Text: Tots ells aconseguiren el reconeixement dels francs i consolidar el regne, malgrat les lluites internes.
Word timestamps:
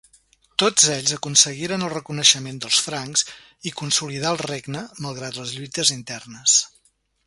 Tots 0.61 0.87
ells 0.93 1.11
aconseguiren 1.17 1.85
el 1.89 1.91
reconeixement 1.93 2.59
dels 2.65 2.81
francs 2.87 3.27
i 3.73 3.77
consolidar 3.85 4.35
el 4.37 4.43
regne, 4.49 4.85
malgrat 5.07 5.43
les 5.43 5.57
lluites 5.59 5.99
internes. 6.03 6.63